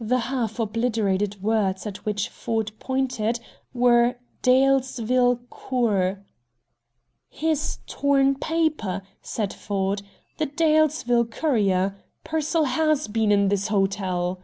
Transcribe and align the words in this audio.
The 0.00 0.18
half 0.18 0.58
obliterated 0.58 1.40
words 1.40 1.86
at 1.86 2.04
which 2.04 2.30
Ford 2.30 2.72
pointed 2.80 3.38
were 3.72 4.16
DALESVILLE 4.42 5.36
COUR 5.50 6.24
"His 7.28 7.78
torn 7.86 8.34
paper!" 8.40 9.02
said 9.22 9.52
Ford. 9.54 10.02
"The 10.38 10.46
DALESVILLE 10.46 11.26
COURIER. 11.26 11.94
Pearsall 12.24 12.64
HAS 12.64 13.06
been 13.06 13.30
in 13.30 13.46
this 13.50 13.68
hotel!" 13.68 14.42